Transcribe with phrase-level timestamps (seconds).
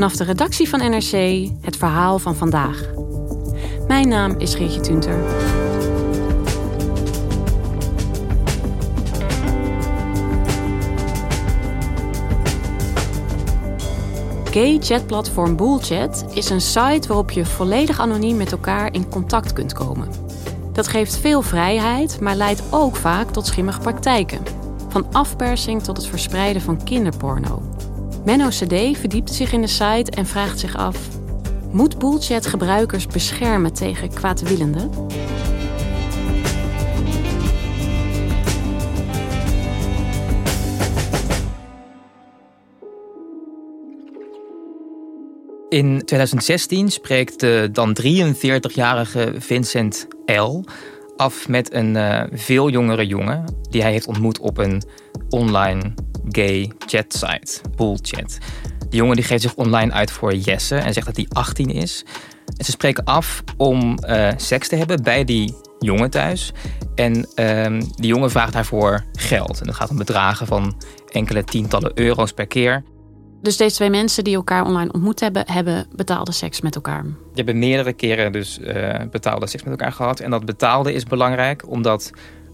[0.00, 2.84] Vanaf de redactie van NRC het verhaal van vandaag.
[3.88, 5.18] Mijn naam is Geertje Tunter.
[14.50, 19.72] Gay chatplatform Bullchat is een site waarop je volledig anoniem met elkaar in contact kunt
[19.72, 20.08] komen.
[20.72, 24.42] Dat geeft veel vrijheid, maar leidt ook vaak tot schimmige praktijken.
[24.88, 27.62] Van afpersing tot het verspreiden van kinderporno.
[28.24, 31.08] Menno CD verdiept zich in de site en vraagt zich af:
[31.72, 34.90] moet Bullchat gebruikers beschermen tegen kwaadwillenden?
[45.68, 50.60] In 2016 spreekt de dan 43-jarige Vincent L.
[51.16, 54.82] af met een uh, veel jongere jongen die hij heeft ontmoet op een
[55.28, 55.94] online
[56.28, 58.38] gay chatsite, Bullchat.
[58.88, 62.04] De jongen die geeft zich online uit voor Jesse en zegt dat hij 18 is.
[62.56, 66.52] En ze spreken af om uh, seks te hebben bij die jongen thuis.
[66.94, 69.60] En uh, die jongen vraagt daarvoor geld.
[69.60, 72.82] En dat gaat om bedragen van enkele tientallen euro's per keer.
[73.42, 77.02] Dus deze twee mensen die elkaar online ontmoet hebben, hebben betaalde seks met elkaar.
[77.02, 80.20] Die hebben meerdere keren dus uh, betaalde seks met elkaar gehad.
[80.20, 82.10] En dat betaalde is belangrijk, omdat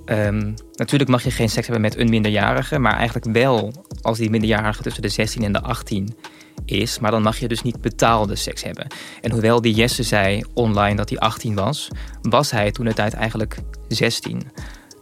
[0.06, 4.30] um, natuurlijk mag je geen seks hebben met een minderjarige, maar eigenlijk wel als die
[4.30, 6.16] minderjarige tussen de 16 en de 18
[6.64, 6.98] is.
[6.98, 8.86] Maar dan mag je dus niet betaalde seks hebben.
[9.20, 11.88] En hoewel die Jesse zei online dat hij 18 was,
[12.22, 13.56] was hij toen het tijd eigenlijk
[13.88, 14.50] 16.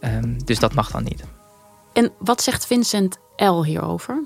[0.01, 1.23] Um, dus dat mag dan niet.
[1.93, 4.23] En wat zegt Vincent L hierover?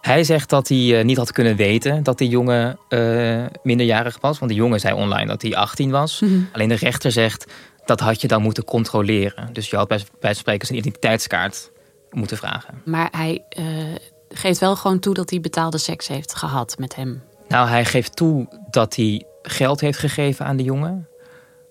[0.00, 4.38] Hij zegt dat hij uh, niet had kunnen weten dat die jongen uh, minderjarig was.
[4.38, 6.20] Want de jongen zei online dat hij 18 was.
[6.20, 6.48] Mm -hmm.
[6.52, 7.52] Alleen de rechter zegt
[7.88, 9.52] dat had je dan moeten controleren.
[9.52, 11.70] Dus je had bij, bij spreken zijn identiteitskaart
[12.10, 12.82] moeten vragen.
[12.84, 13.66] Maar hij uh,
[14.28, 17.22] geeft wel gewoon toe dat hij betaalde seks heeft gehad met hem.
[17.48, 21.08] Nou, hij geeft toe dat hij geld heeft gegeven aan de jongen.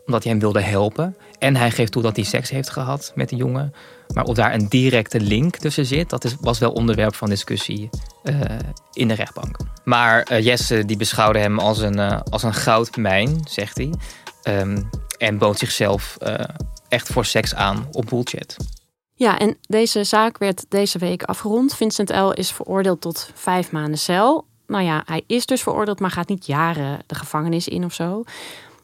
[0.06, 1.18] Omdat hij hem wilde helpen.
[1.40, 3.74] En hij geeft toe dat hij seks heeft gehad met de jongen.
[4.14, 7.90] Maar of daar een directe link tussen zit, dat is, was wel onderwerp van discussie
[8.24, 8.40] uh,
[8.94, 9.58] in de rechtbank.
[9.84, 13.94] Maar uh, Jesse die beschouwde hem als een, uh, als een goudmijn, zegt hij.
[14.44, 16.18] Um, en bood zichzelf
[16.88, 18.56] echt voor seks aan op Bullchat.
[19.14, 21.76] Ja, en deze zaak werd deze week afgerond.
[21.76, 22.30] Vincent L.
[22.30, 24.46] is veroordeeld tot vijf maanden cel.
[24.68, 28.24] Nou ja, hij is dus veroordeeld, maar gaat niet jaren de gevangenis in of zo.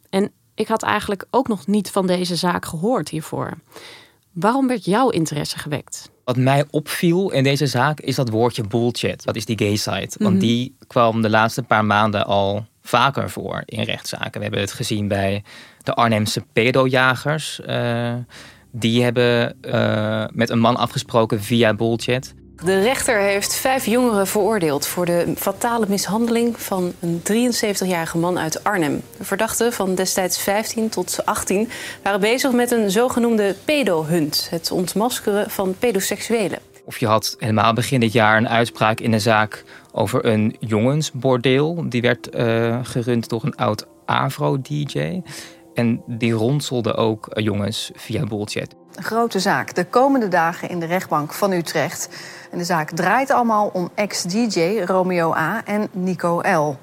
[0.10, 3.54] En ik had eigenlijk ook nog niet van deze zaak gehoord hiervoor.
[4.32, 6.10] Waarom werd jouw interesse gewekt?
[6.24, 9.24] Wat mij opviel in deze zaak is dat woordje bullchat.
[9.24, 9.92] Dat is die gay site.
[9.92, 10.40] Want mm -hmm.
[10.40, 14.34] die kwam de laatste paar maanden al vaker voor in rechtszaken.
[14.34, 15.44] We hebben het gezien bij
[15.84, 17.62] de Arnhemse pedojagers.
[17.68, 18.14] Uh,
[18.72, 22.34] die hebben uh, met een man afgesproken via bullchat.
[22.64, 28.64] De rechter heeft vijf jongeren veroordeeld voor de fatale mishandeling van een 73-jarige man uit
[28.64, 29.02] Arnhem.
[29.18, 31.70] De verdachten van destijds 15 tot 18
[32.04, 36.60] waren bezig met een zogenoemde pedohunt, het ontmaskeren van pedoseksuelen.
[36.86, 41.90] Of je had helemaal begin dit jaar een uitspraak in een zaak over een jongensbordeel.
[41.90, 45.22] Die werd uh, gerund door een oud Avro-DJ.
[45.74, 48.76] En die ronselde ook jongens via bullchat.
[48.96, 52.10] Een grote zaak de komende dagen in de rechtbank van Utrecht.
[52.52, 55.66] En de zaak draait allemaal om ex-DJ Romeo A.
[55.66, 56.78] en Nico L.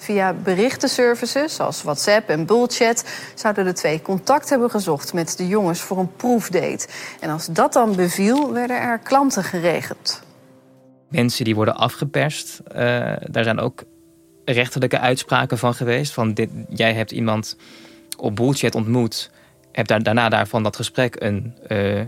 [0.00, 5.80] Via berichtenservices zoals WhatsApp en Bullchat zouden de twee contact hebben gezocht met de jongens
[5.80, 6.88] voor een proefdate.
[7.20, 10.22] En als dat dan beviel, werden er klanten geregeld.
[11.08, 12.76] Mensen die worden afgeperst, uh,
[13.30, 13.82] daar zijn ook
[14.44, 16.12] rechterlijke uitspraken van geweest.
[16.12, 17.56] Van dit, jij hebt iemand
[18.16, 19.30] op Bullchat ontmoet,
[19.72, 22.00] hebt daar, daarna daarvan dat gesprek een uh,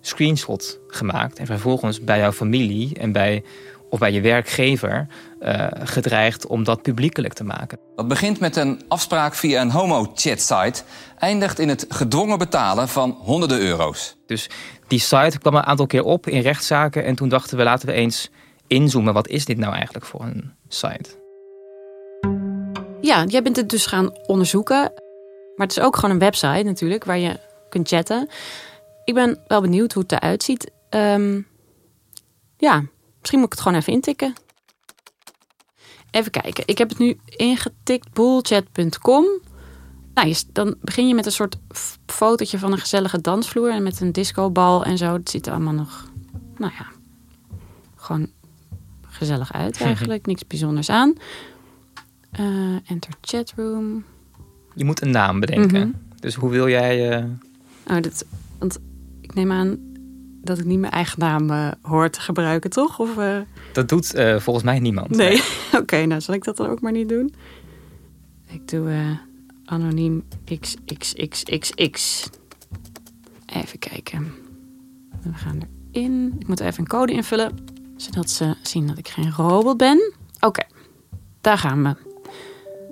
[0.00, 3.42] screenshot gemaakt en vervolgens bij jouw familie en bij
[3.90, 5.06] of bij je werkgever
[5.40, 7.78] uh, gedreigd om dat publiekelijk te maken.
[7.96, 10.82] Dat begint met een afspraak via een homo-chat-site,
[11.18, 14.16] eindigt in het gedwongen betalen van honderden euro's.
[14.26, 14.50] Dus
[14.86, 17.94] die site kwam een aantal keer op in rechtszaken en toen dachten we laten we
[17.94, 18.30] eens
[18.66, 19.14] inzoomen.
[19.14, 21.10] Wat is dit nou eigenlijk voor een site?
[23.00, 24.92] Ja, jij bent het dus gaan onderzoeken.
[25.56, 28.28] Maar het is ook gewoon een website natuurlijk waar je kunt chatten.
[29.04, 30.70] Ik ben wel benieuwd hoe het eruit ziet.
[30.90, 31.46] Um,
[32.56, 32.82] ja,
[33.26, 34.34] misschien moet ik het gewoon even intikken.
[36.10, 36.64] Even kijken.
[36.66, 38.12] Ik heb het nu ingetikt.
[38.12, 39.24] bullchat.com.
[40.14, 41.56] Nou, dan begin je met een soort
[42.06, 43.70] fotootje van een gezellige dansvloer.
[43.70, 45.12] En met een discobal en zo.
[45.12, 46.10] Het ziet er allemaal nog,
[46.56, 46.86] nou ja,
[47.96, 48.30] gewoon
[49.06, 50.26] gezellig uit eigenlijk.
[50.26, 51.14] Niks bijzonders aan.
[52.40, 54.04] Uh, enter chatroom.
[54.74, 55.86] Je moet een naam bedenken.
[55.86, 56.14] Mm -hmm.
[56.20, 57.20] Dus hoe wil jij...
[57.20, 57.24] Uh...
[57.86, 58.24] Oh, dat,
[58.58, 58.78] want
[59.20, 59.94] ik neem aan...
[60.46, 62.98] dat ik niet mijn eigen naam uh, hoor te gebruiken, toch?
[62.98, 63.38] Of, uh...
[63.72, 65.10] Dat doet uh, volgens mij niemand.
[65.10, 65.34] Nee.
[65.66, 67.34] Oké, okay, nou zal ik dat dan ook maar niet doen.
[68.46, 69.18] Ik doe
[69.64, 72.28] anoniem xxxxx.
[73.46, 74.32] Even kijken.
[75.22, 75.60] We gaan
[75.92, 76.36] erin.
[76.38, 77.58] Ik moet even een code invullen,
[77.96, 80.12] zodat ze zien dat ik geen robot ben.
[80.40, 80.62] Oké,
[81.40, 81.96] daar gaan we.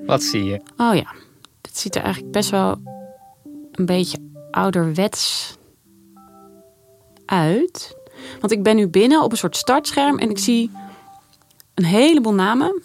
[0.07, 0.61] Wat zie je?
[0.77, 1.15] Oh ja,
[1.61, 2.81] dit ziet er eigenlijk best wel
[3.73, 4.19] een beetje
[4.51, 5.57] ouderwets
[7.27, 7.97] uit.
[8.41, 10.71] Want ik ben nu binnen op een soort startscherm en ik zie
[11.75, 12.83] een heleboel namen.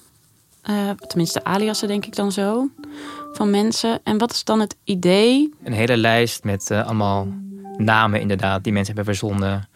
[0.70, 2.68] Uh, tenminste, aliasen denk ik dan zo.
[3.34, 4.00] Van mensen.
[4.04, 5.54] En wat is dan het idee?
[5.64, 7.28] Een hele lijst met uh, allemaal
[7.78, 9.68] namen inderdaad die mensen hebben verzonnen.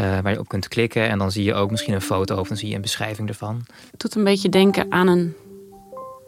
[0.00, 1.08] Uh, waar je op kunt klikken.
[1.08, 3.64] En dan zie je ook misschien een foto of dan zie je een beschrijving ervan.
[3.90, 5.34] Het doet een beetje denken aan een,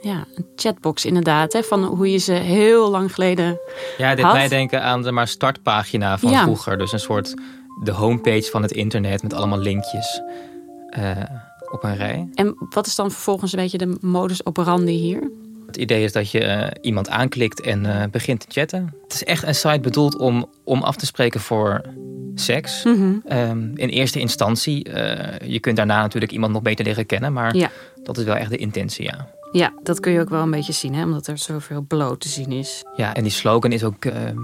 [0.00, 1.52] ja, een chatbox inderdaad.
[1.52, 3.58] Hè, van hoe je ze heel lang geleden
[3.98, 4.34] Ja, dit had.
[4.34, 6.42] mij denken aan de maar startpagina van Ja.
[6.42, 6.78] vroeger.
[6.78, 7.34] Dus een soort
[7.82, 10.20] de homepage van het internet met allemaal linkjes
[10.90, 11.10] eh,
[11.70, 12.28] op een rij.
[12.34, 15.30] En wat is dan vervolgens een beetje de modus operandi hier?
[15.66, 18.94] Het idee is dat je eh, iemand aanklikt en eh, begint te chatten.
[19.02, 21.82] Het is echt een site bedoeld om, om af te spreken voor
[22.34, 22.84] seks.
[22.84, 23.12] Mhm.
[23.25, 24.90] Ehm, in eerste instantie.
[25.44, 27.32] je kunt daarna natuurlijk iemand nog beter leren kennen.
[27.32, 27.70] Maar Ja.
[28.02, 29.28] dat is wel echt de intentie, ja.
[29.52, 31.02] Ja, dat kun je ook wel een beetje zien, hè?
[31.04, 32.82] omdat er zoveel bloot te zien is.
[32.96, 34.36] Ja, en die slogan is ook ehm,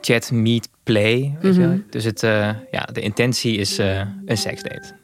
[0.00, 1.36] chat, meet, play.
[1.40, 1.78] Weet je Mhm.
[1.90, 4.96] Dus het, eh, ja, de intentie is eh, een seksdate.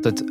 [0.00, 0.24] Het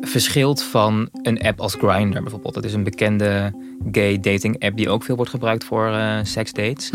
[0.00, 2.54] verschilt van een app als Grindr bijvoorbeeld.
[2.54, 3.52] Dat is een bekende
[3.92, 6.90] gay dating app die ook veel wordt gebruikt voor eh seksdates.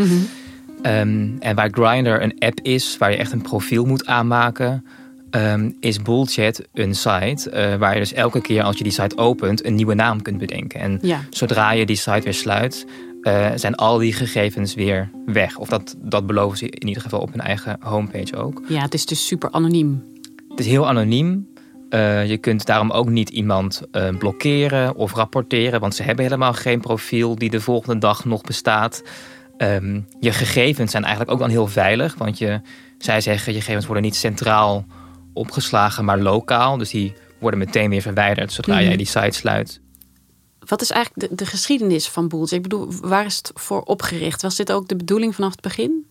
[0.81, 4.85] Ehm, en waar Grindr een app is waar je echt een profiel moet aanmaken,
[5.29, 9.65] ehm, is Bullchat een site waar je dus elke keer als je die site opent
[9.65, 10.79] een nieuwe naam kunt bedenken.
[10.79, 12.85] En Ja, zodra je die site weer sluit,
[13.23, 15.57] eh, zijn al die gegevens weer weg.
[15.57, 18.61] Of dat, dat beloven ze in ieder geval op hun eigen homepage ook.
[18.67, 20.03] ja, het is dus super anoniem.
[20.49, 21.47] Het is heel anoniem.
[21.89, 26.53] Eh, je kunt daarom ook niet iemand eh, blokkeren of rapporteren, want ze hebben helemaal
[26.53, 29.03] geen profiel die de volgende dag nog bestaat.
[29.57, 32.61] Ehm, je gegevens zijn eigenlijk ook dan heel veilig, want je,
[32.97, 34.85] zij zeggen je gegevens worden niet centraal
[35.33, 36.77] opgeslagen, maar lokaal.
[36.77, 38.83] Dus die worden meteen weer verwijderd zodra Mhm.
[38.83, 39.81] jij die site sluit.
[40.65, 42.51] Wat is eigenlijk de, de geschiedenis van Boels?
[42.51, 44.41] Ik bedoel, waar is het voor opgericht?
[44.41, 46.05] Was dit ook de bedoeling vanaf het begin?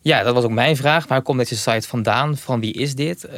[0.00, 1.06] Ja, dat was ook mijn vraag.
[1.06, 2.36] Waar komt deze site vandaan?
[2.36, 3.28] Van wie is dit?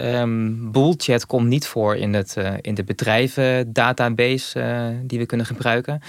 [0.72, 5.46] Bullchat komt niet voor in, het, eh, in de bedrijven database eh, die we kunnen
[5.46, 6.00] gebruiken.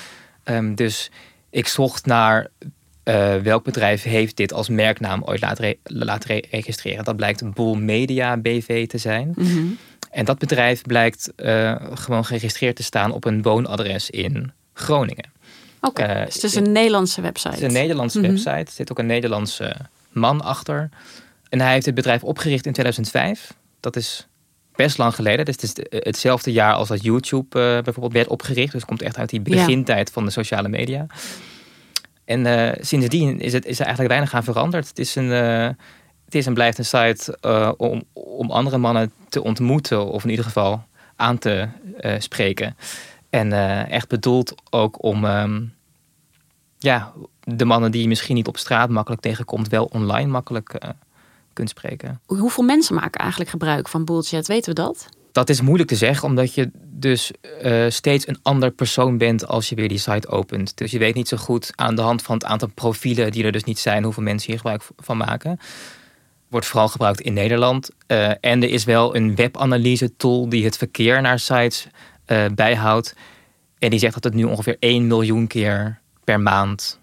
[0.44, 1.12] Ehm, dus
[1.50, 2.48] ik zocht naar
[3.07, 7.04] eh, welk bedrijf heeft dit als merknaam ooit laten, re- laten re- registreren.
[7.04, 9.33] Dat blijkt Bull Media BV te zijn.
[10.12, 15.30] En dat bedrijf blijkt eh, gewoon geregistreerd te staan op een woonadres in Groningen.
[15.81, 17.50] Oké, Eh, dus het is een Nederlandse website.
[17.50, 18.27] Het is een Nederlandse Mhm.
[18.30, 18.50] website.
[18.50, 19.75] Er zit ook een Nederlandse
[20.12, 20.89] man achter.
[21.50, 23.53] En hij heeft het bedrijf opgericht in 2005.
[23.80, 24.27] Dat is
[24.75, 25.45] best lang geleden.
[25.45, 27.48] Dus het is de- hetzelfde jaar als dat YouTube
[27.83, 28.71] bijvoorbeeld werd opgericht.
[28.71, 29.50] Dus het komt echt uit die Ja.
[29.65, 31.06] begintijd van de sociale media.
[32.27, 34.88] En eh, sindsdien is, het, is er eigenlijk weinig aan veranderd.
[34.88, 35.69] Het is een, eh,
[36.25, 40.06] het is en blijft een site eh, om, om andere mannen te ontmoeten.
[40.06, 40.83] Of in ieder geval
[41.15, 41.68] aan te
[42.19, 42.77] spreken.
[43.29, 43.51] En
[43.89, 45.63] echt bedoeld ook om ehm,
[46.77, 47.13] ja,
[47.44, 50.77] de mannen die je misschien niet op straat makkelijk tegenkomt, wel online makkelijk
[51.53, 52.22] kunt spreken.
[52.25, 54.48] Hoeveel mensen maken eigenlijk gebruik van Bullchat?
[54.48, 55.10] Weten we dat?
[55.38, 59.70] Dat is moeilijk te zeggen, omdat je dus eh, steeds een ander persoon bent als
[59.70, 60.77] je weer die site opent.
[60.77, 63.51] Dus je weet niet zo goed aan de hand van het aantal profielen die er
[63.51, 65.60] dus niet zijn, hoeveel mensen hier gebruik van maken.
[66.48, 67.89] Wordt vooral gebruikt in Nederland.
[68.08, 71.88] Eh, en er is wel een webanalyse tool die het verkeer naar sites
[72.25, 73.15] eh, bijhoudt.
[73.79, 77.00] En die zegt dat het nu ongeveer 1 miljoen keer per maand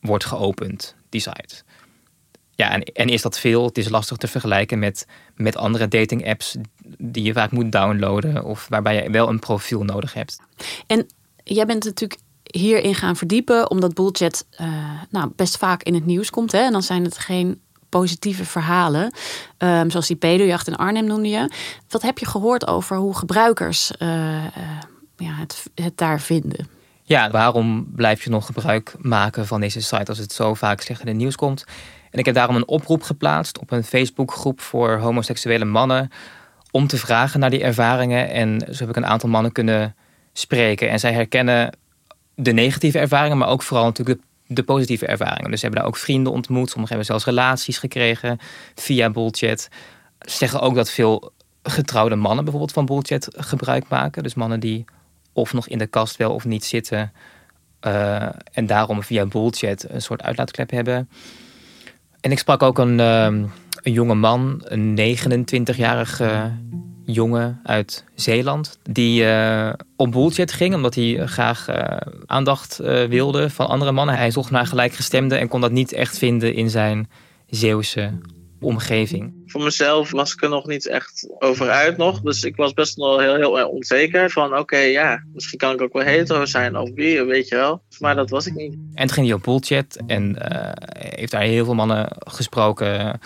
[0.00, 1.62] wordt geopend, die site.
[2.62, 3.64] Ja, en, en is dat veel?
[3.64, 6.56] Het is lastig te vergelijken met, met andere dating apps
[6.98, 10.38] die je vaak moet downloaden of waarbij je wel een profiel nodig hebt.
[10.86, 11.06] En
[11.44, 14.68] jij bent natuurlijk hierin gaan verdiepen, omdat Bullchat eh,
[15.10, 16.52] nou, best vaak in het nieuws komt.
[16.52, 16.58] Hè?
[16.58, 19.12] En dan zijn het geen positieve verhalen,
[19.58, 21.50] ehm, zoals die pedojacht in Arnhem noemde je.
[21.88, 24.52] Wat heb je gehoord over hoe gebruikers eh, eh,
[25.16, 26.68] ja, het, het daar vinden?
[27.02, 31.00] Ja, waarom blijf je nog gebruik maken van deze site als het zo vaak slecht
[31.00, 31.64] in het nieuws komt?
[32.12, 36.10] En ik heb daarom een oproep geplaatst op een Facebookgroep voor homoseksuele mannen
[36.70, 38.30] om te vragen naar die ervaringen.
[38.30, 39.96] En zo heb ik een aantal mannen kunnen
[40.32, 40.90] spreken.
[40.90, 41.76] En zij herkennen
[42.34, 45.50] de negatieve ervaringen, maar ook vooral natuurlijk de, positieve ervaringen.
[45.50, 46.70] Dus ze hebben daar ook vrienden ontmoet.
[46.70, 48.38] Sommigen hebben zelfs relaties gekregen
[48.74, 49.68] via Bullchat.
[50.20, 54.22] Ze zeggen ook dat veel getrouwde mannen bijvoorbeeld van Bullchat gebruik maken.
[54.22, 54.84] Dus mannen die
[55.32, 57.12] of nog in de kast wel of niet zitten.
[57.80, 61.08] eh, en daarom via Bullchat een soort uitlaatklep hebben.
[62.22, 63.44] En ik sprak ook een, ehm,
[63.82, 66.50] een jonge man, een 29-jarige
[67.04, 68.78] jongen uit Zeeland.
[68.90, 72.76] Die uh, op bullshit ging, omdat hij graag uh, aandacht
[73.08, 74.16] wilde van andere mannen.
[74.16, 77.10] Hij zocht naar gelijkgestemden en kon dat niet echt vinden in zijn
[77.46, 78.12] Zeeuwse
[78.62, 79.42] omgeving.
[79.46, 82.20] Voor mezelf was ik er nog niet echt over uit nog.
[82.20, 84.30] Dus ik was best wel heel, heel onzeker.
[84.30, 87.82] Van oké, ja, misschien kan ik ook wel hetero zijn of wie, weet je wel.
[87.98, 88.72] Maar dat was ik niet.
[88.94, 90.36] En toen ging hij op bullchat en
[90.98, 93.20] heeft daar heel veel mannen gesproken.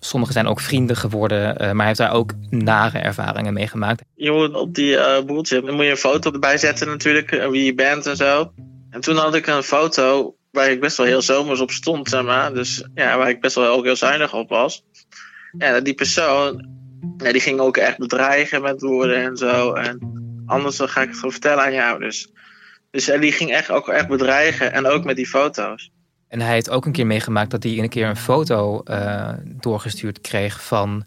[0.00, 4.02] Sommigen zijn ook vrienden geworden, maar hij heeft daar ook nare ervaringen mee gemaakt.
[4.14, 7.74] Je moet op die uh, dan moet je een foto erbij zetten natuurlijk, wie je
[7.74, 8.52] bent en zo.
[8.90, 12.22] En toen had ik een foto waar ik best wel heel zomers op stond, zeg
[12.22, 12.54] maar.
[12.54, 14.84] Dus ja, waar ik best wel ook heel zuinig op was.
[15.58, 16.68] Ja, die persoon,
[17.16, 19.72] die ging ook echt bedreigen met woorden en zo.
[19.72, 19.98] En
[20.46, 21.98] anders dan ga ik het gewoon vertellen aan jou.
[21.98, 22.32] Dus,
[22.90, 25.90] dus die ging echt ook echt bedreigen en ook met die foto's.
[26.28, 30.20] En hij heeft ook een keer meegemaakt dat hij een keer een foto uh, doorgestuurd
[30.20, 31.06] kreeg van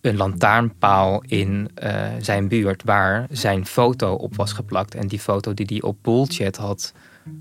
[0.00, 4.94] een lantaarnpaal in uh, zijn buurt waar zijn foto op was geplakt.
[4.94, 6.92] En die foto die hij op Bullchat had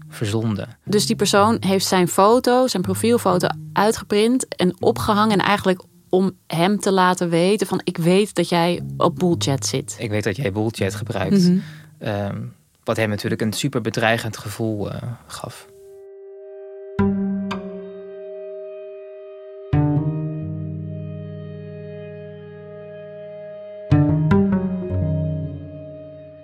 [0.10, 0.78] verzonden.
[0.86, 5.40] Dus die persoon heeft zijn foto, zijn profielfoto uitgeprint en opgehangen.
[5.40, 9.96] En eigenlijk om hem te laten weten van ik weet dat jij op Bullchat zit.
[10.00, 11.40] Ik weet dat jij Bullchat gebruikt.
[11.40, 11.64] Mm
[12.00, 12.08] -hmm.
[12.08, 15.68] um, wat hem natuurlijk een super bedreigend gevoel uh, gaf.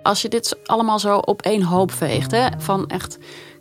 [0.02, 3.18] Als je dit allemaal zo op één hoop veegt, hè, van echt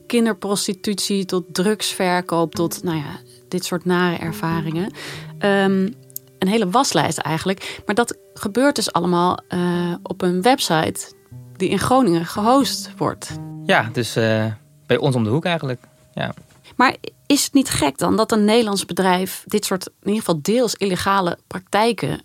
[0.08, 4.92] kinderprostitutie tot drugsverkoop tot nou ja, dit soort nare ervaringen.
[5.40, 5.94] Um,
[6.40, 7.82] een hele waslijst eigenlijk.
[7.86, 11.14] Maar dat gebeurt dus allemaal uh, op een website
[11.56, 13.40] die in Groningen gehost wordt.
[13.66, 14.46] Ja, dus uh,
[14.86, 15.84] bij ons om de hoek eigenlijk.
[16.14, 16.34] Ja.
[16.76, 20.40] Maar is het niet gek dan dat een Nederlands bedrijf dit soort in ieder geval
[20.42, 22.22] deels illegale praktijken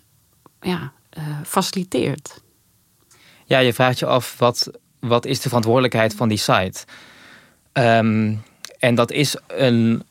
[0.61, 2.43] ja, uh, faciliteert?
[3.45, 6.85] Ja, je vraagt je af wat, wat is de verantwoordelijkheid van die site?
[7.73, 8.43] Um,
[8.79, 10.03] en dat is een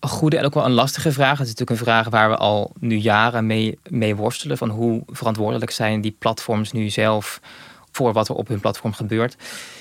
[0.00, 1.38] goede en ook wel een lastige vraag.
[1.38, 4.58] Het is natuurlijk een vraag waar we al nu jaren mee, mee worstelen.
[4.58, 7.40] Van hoe verantwoordelijk zijn die platforms nu zelf
[7.90, 9.36] voor wat er op hun platform gebeurt.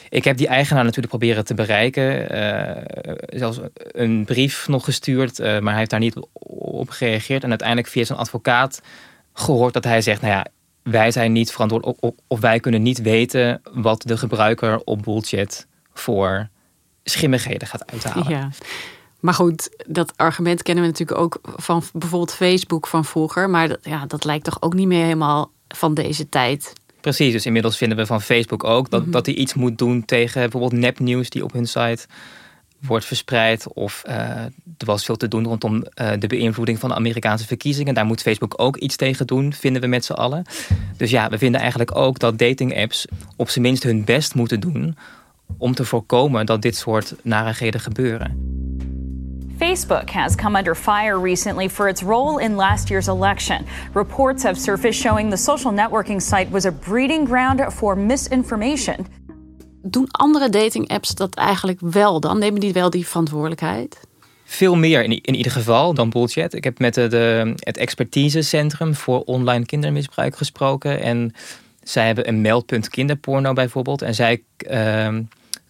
[0.09, 2.35] Ik heb die eigenaar natuurlijk proberen te bereiken.
[2.35, 7.43] Uh, zelfs een brief nog gestuurd, uh, maar hij heeft daar niet op gereageerd.
[7.43, 8.81] En uiteindelijk via zijn advocaat
[9.33, 10.21] gehoord dat hij zegt...
[10.21, 10.45] nou ja,
[10.83, 12.15] wij zijn niet verantwoordelijk...
[12.27, 16.49] of, wij kunnen niet weten wat de gebruiker op bullshit voor
[17.03, 18.29] schimmigheden gaat uithalen.
[18.29, 18.49] Ja.
[19.19, 23.49] Maar goed, dat argument kennen we natuurlijk ook van bijvoorbeeld Facebook van vroeger.
[23.49, 26.73] Maar dat, ja, dat lijkt toch ook niet meer helemaal van deze tijd.
[27.01, 30.05] Precies, dus inmiddels vinden we van Facebook ook dat, mm dat hij iets moet doen
[30.05, 32.05] tegen bijvoorbeeld nepnieuws die op hun site
[32.81, 33.73] wordt verspreid.
[33.73, 34.15] Of uh,
[34.77, 37.93] er was veel te doen rondom uh, de beïnvloeding van de Amerikaanse verkiezingen.
[37.93, 40.45] Daar moet Facebook ook iets tegen doen, vinden we met z'n allen.
[40.97, 44.59] Dus ja, we vinden eigenlijk ook dat dating apps op zijn minst hun best moeten
[44.59, 44.97] doen
[45.57, 48.59] om te voorkomen dat dit soort narigheden gebeuren.
[49.61, 53.63] Facebook has come under fire recently for its role in last year's election.
[53.93, 59.05] Reports have surfaced showing the social networking site was a breeding ground for misinformation.
[59.81, 62.39] Doen andere dating apps dat eigenlijk wel dan?
[62.39, 63.99] Nemen die wel die verantwoordelijkheid?
[64.43, 66.53] Veel meer in, in ieder geval dan Bullchat.
[66.53, 71.01] Ik heb met de, de, het expertisecentrum voor online kindermisbruik gesproken.
[71.01, 71.33] En
[71.83, 74.01] zij hebben een meldpunt kinderporno bijvoorbeeld.
[74.01, 75.17] En zij uh,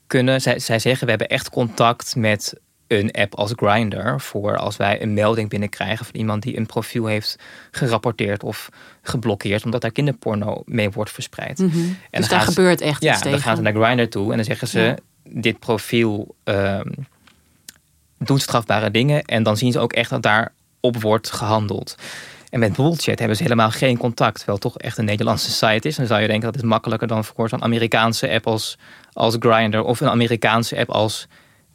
[0.07, 2.53] kunnen, zij, zij zeggen, we hebben echt contact met
[2.91, 7.05] een app als Grindr voor als wij een melding binnenkrijgen van iemand die een profiel
[7.05, 7.35] heeft
[7.71, 8.69] gerapporteerd of
[9.01, 11.57] geblokkeerd omdat daar kinderporno mee wordt verspreid.
[11.57, 11.97] Mm -hmm.
[12.09, 13.31] En dus daar gebeurt echt ja, iets tegen.
[13.31, 14.95] dan gaan ze naar Grindr toe en dan zeggen ze ja.
[15.23, 16.93] dit profiel um,
[18.17, 21.95] doet strafbare dingen en dan zien ze ook echt dat daarop wordt gehandeld.
[22.49, 25.87] En met Bullchat hebben ze helemaal geen contact, terwijl het toch echt een Nederlandse site
[25.87, 25.95] is.
[25.95, 28.77] Dan zou je denken dat is makkelijker dan voor zo'n Amerikaanse app als,
[29.13, 31.27] als Grindr of een Amerikaanse app als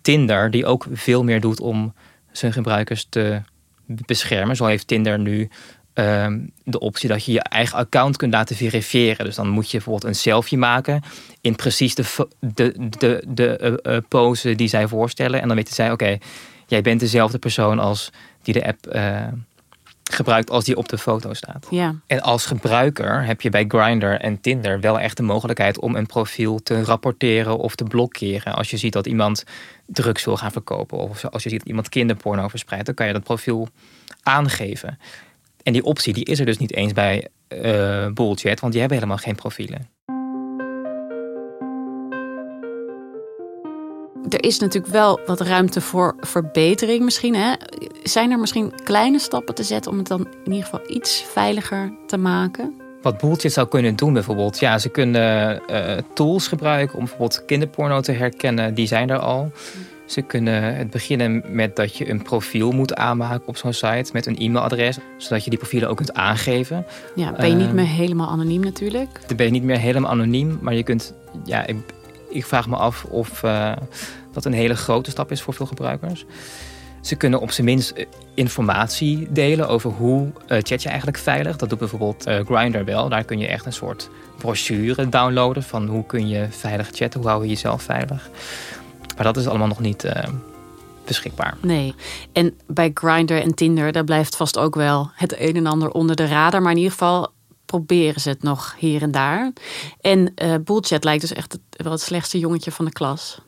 [0.07, 1.95] Tinder, die ook veel meer doet om
[2.33, 3.41] zijn gebruikers te
[3.87, 4.57] beschermen.
[4.57, 5.49] Zo heeft Tinder nu
[5.95, 9.25] um, de optie dat je je eigen account kunt laten verifiëren.
[9.25, 11.03] Dus dan moet je bijvoorbeeld een selfie maken
[11.41, 15.41] in precies de, de, de, de uh, uh, pose die zij voorstellen.
[15.41, 16.19] En dan weten zij, oké,
[16.67, 18.11] jij bent dezelfde persoon als
[18.43, 19.27] die de app uh,
[20.13, 21.67] gebruikt als die op de foto staat.
[21.71, 21.95] Ja.
[22.07, 26.07] En als gebruiker heb je bij Grindr en Tinder wel echt de mogelijkheid om een
[26.07, 28.55] profiel te rapporteren of te blokkeren.
[28.55, 29.45] Als je ziet dat iemand
[29.87, 33.13] drugs wil gaan verkopen of als je ziet dat iemand kinderporno verspreidt, dan kan je
[33.13, 33.69] dat profiel
[34.23, 34.99] aangeven.
[35.63, 38.99] En die optie die is er dus niet eens bij uh, Bullchat, want die hebben
[38.99, 39.96] helemaal geen profielen.
[44.29, 47.35] Er is natuurlijk wel wat ruimte voor verbetering misschien.
[47.35, 47.53] Hè?
[48.03, 51.93] Zijn er misschien kleine stappen te zetten om het dan in ieder geval iets veiliger
[52.07, 52.75] te maken?
[53.03, 54.59] Wat Boeltje zou kunnen doen bijvoorbeeld.
[54.59, 58.75] Ja, ze kunnen uh, tools gebruiken om bijvoorbeeld kinderporno te herkennen.
[58.75, 59.53] Die zijn er al.
[60.07, 64.27] Ze kunnen het beginnen met dat je een profiel moet aanmaken op zo'n site met
[64.27, 66.87] een e-mailadres, zodat je die profielen ook kunt aangeven.
[67.15, 69.21] Ja, ben je niet meer helemaal anoniem natuurlijk?
[69.27, 71.15] Dan ben je niet meer helemaal anoniem, maar je kunt,
[71.45, 71.77] ja, ik,
[72.29, 73.73] ik vraag me af of uh,
[74.33, 76.25] dat een hele grote stap is voor veel gebruikers.
[77.01, 81.57] Ze kunnen op zijn minst eh, informatie delen over hoe uh, chat je eigenlijk veilig.
[81.57, 83.09] Dat doet bijvoorbeeld Grindr wel.
[83.09, 87.29] Daar kun je echt een soort brochure downloaden van hoe kun je veilig chatten, hoe
[87.29, 88.31] hou je jezelf veilig.
[89.17, 90.05] Maar dat is allemaal nog niet
[91.07, 91.57] beschikbaar.
[91.61, 91.95] Nee.
[92.33, 96.17] En bij Grindr en Tinder, daar blijft vast ook wel het een en ander onder
[96.17, 96.63] de radar.
[96.63, 97.33] Maar in ieder geval
[97.67, 99.53] proberen ze het nog hier en daar.
[100.01, 103.41] En uh, Bullchat lijkt dus echt het, wel het slechtste jongetje van de klas.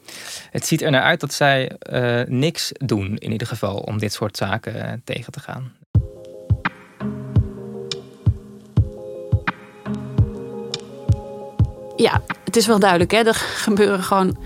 [0.50, 4.12] Het ziet er naar uit dat zij uh, niks doen, in ieder geval, om dit
[4.12, 5.72] soort zaken tegen te gaan.
[11.96, 13.18] Ja, het is wel duidelijk, hè?
[13.18, 14.38] Er gebeuren gewoon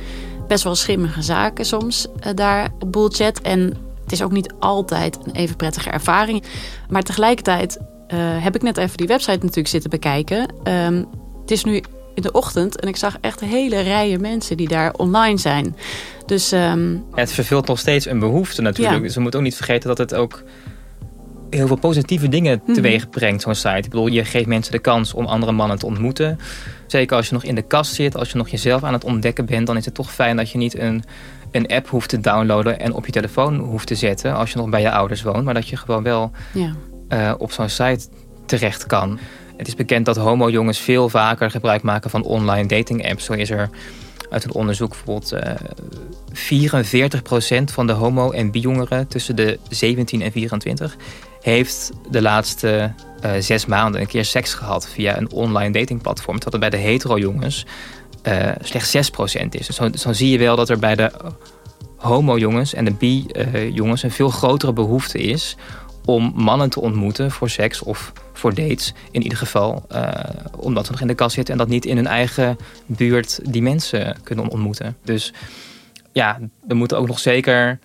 [0.49, 3.41] best wel schimmige zaken soms uh, daar op Bullchat.
[3.41, 3.61] En
[4.03, 6.45] het is ook niet altijd een even prettige ervaring.
[6.89, 7.79] Maar tegelijkertijd
[8.19, 10.55] heb ik net even die website natuurlijk zitten bekijken.
[10.65, 11.09] Um,
[11.41, 11.83] het is nu
[12.15, 15.77] in de ochtend en ik zag echt hele rijen mensen die daar online zijn.
[16.27, 16.93] Dus, um...
[16.93, 18.97] ja, het vervult nog steeds een behoefte natuurlijk.
[18.97, 19.03] Ja.
[19.03, 20.43] Dus we moeten ook niet vergeten dat het ook
[21.51, 23.77] heel veel positieve dingen teweeg brengt, zo'n site.
[23.77, 26.39] Ik bedoel, je geeft mensen de kans om andere mannen te ontmoeten.
[26.87, 29.47] Zeker als je nog in de kast zit, als je nog jezelf aan het ontdekken
[29.47, 29.67] bent...
[29.67, 31.03] dan is het toch fijn dat je niet een,
[31.51, 32.81] een app hoeft te downloaden...
[32.81, 35.45] en op je telefoon hoeft te zetten als je nog bij je ouders woont.
[35.45, 36.75] Maar dat je gewoon wel ja.
[37.13, 38.07] Uh, op zo'n site
[38.47, 39.19] terecht kan.
[39.57, 43.25] Het is bekend dat homo-jongens veel vaker gebruik maken van online dating apps.
[43.25, 43.71] Zo is er
[44.31, 45.55] uit een onderzoek bijvoorbeeld uh,
[47.61, 50.97] 44% van de homo- en bi-jongeren tussen de 17 en 24
[51.41, 52.93] heeft de laatste
[53.25, 56.39] uh, zes maanden een keer seks gehad via een online datingplatform.
[56.39, 57.67] Terwijl het bij de hetero-jongens
[58.61, 59.67] slechts 6% is.
[59.67, 61.11] Dus dan, dan zie je wel dat er bij de
[61.97, 65.57] homo-jongens en de bi-jongens een veel grotere behoefte is
[66.05, 68.95] om mannen te ontmoeten voor seks of voor dates.
[69.11, 70.09] In ieder geval uh,
[70.57, 73.63] omdat ze nog in de kast zitten en dat niet in hun eigen buurt die
[73.63, 74.97] mensen kunnen ontmoeten.
[75.05, 75.33] Dus
[76.13, 77.79] ja, we moeten ook nog zeker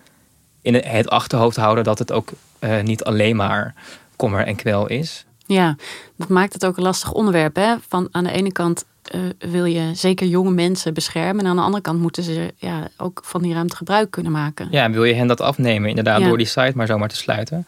[0.61, 3.73] in het achterhoofd houden dat het ook uh, niet alleen maar
[4.15, 5.25] kommer en kwel is.
[5.45, 5.75] Ja,
[6.15, 7.55] dat maakt het ook een lastig onderwerp.
[7.55, 7.75] Hè?
[7.87, 11.43] Van aan de ene kant uh, wil je zeker jonge mensen beschermen.
[11.43, 14.67] En aan de andere kant moeten ze ja, ook van die ruimte gebruik kunnen maken.
[14.71, 16.27] Ja, wil je hen dat afnemen, inderdaad, ja.
[16.27, 17.65] door die site maar zomaar te sluiten.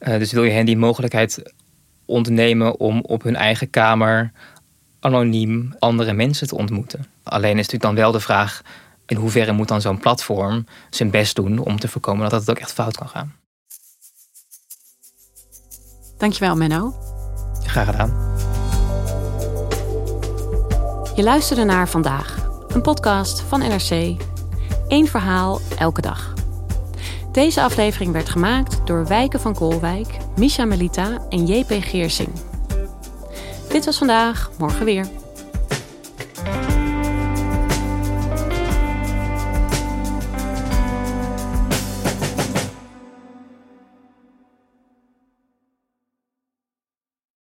[0.00, 1.52] Uh, dus wil je hen die mogelijkheid
[2.04, 4.32] ontnemen om op hun eigen kamer
[5.00, 7.06] anoniem andere mensen te ontmoeten.
[7.22, 8.62] Alleen is natuurlijk dan wel de vraag
[9.06, 12.58] in hoeverre moet dan zo'n platform zijn best doen om te voorkomen dat het ook
[12.58, 13.34] echt fout kan gaan.
[16.18, 16.94] Dankjewel, Menno.
[17.62, 18.28] Graag gedaan.
[21.16, 24.16] Je luisterde naar Vandaag, een podcast van NRC.
[24.88, 26.39] Eén verhaal elke dag.
[27.32, 32.28] Deze aflevering werd gemaakt door Wijke van Koolwijk, Misha Melita en JP Geersing.
[33.68, 35.19] Dit was vandaag, morgen weer.